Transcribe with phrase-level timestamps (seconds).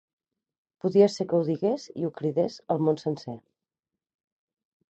[0.85, 3.39] Podia ser que ho digués i ho cridés al món sencer!